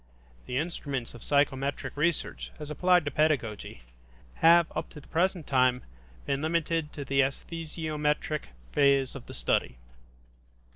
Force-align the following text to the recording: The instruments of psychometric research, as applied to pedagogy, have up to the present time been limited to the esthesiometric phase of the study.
The 0.47 0.57
instruments 0.57 1.13
of 1.13 1.23
psychometric 1.23 1.95
research, 1.95 2.49
as 2.57 2.71
applied 2.71 3.05
to 3.05 3.11
pedagogy, 3.11 3.83
have 4.37 4.65
up 4.75 4.89
to 4.89 4.99
the 4.99 5.07
present 5.07 5.45
time 5.45 5.83
been 6.25 6.41
limited 6.41 6.91
to 6.93 7.05
the 7.05 7.19
esthesiometric 7.19 8.45
phase 8.71 9.13
of 9.13 9.27
the 9.27 9.35
study. 9.35 9.77